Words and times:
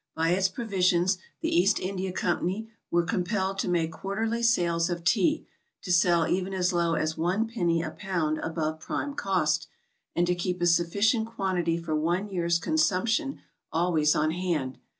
By 0.15 0.29
its 0.31 0.49
provisions 0.49 1.19
the 1.41 1.55
East 1.55 1.79
India 1.79 2.11
Company 2.11 2.71
were 2.89 3.03
compelled 3.05 3.59
to 3.59 3.69
make 3.69 3.91
quarterly 3.91 4.41
sales 4.41 4.89
of 4.89 5.03
Tea, 5.03 5.45
to 5.83 5.91
sell 5.91 6.27
even 6.27 6.55
as 6.55 6.73
low 6.73 6.95
as 6.95 7.19
one 7.19 7.45
penny 7.47 7.83
a 7.83 7.91
pound 7.91 8.39
above 8.39 8.79
prime 8.79 9.13
cost, 9.13 9.67
and 10.15 10.25
to 10.25 10.33
keep 10.33 10.59
a 10.59 10.65
sufficient 10.65 11.27
quantity 11.27 11.77
for 11.77 11.95
one 11.95 12.29
year's 12.31 12.57
consumption 12.57 13.41
always 13.71 14.15
on 14.15 14.31
hand. 14.31 14.79